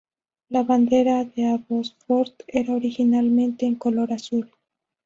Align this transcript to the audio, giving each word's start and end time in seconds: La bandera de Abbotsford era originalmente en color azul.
La 0.49 0.63
bandera 0.63 1.25
de 1.25 1.45
Abbotsford 1.45 2.33
era 2.47 2.73
originalmente 2.73 3.67
en 3.67 3.75
color 3.75 4.11
azul. 4.11 4.51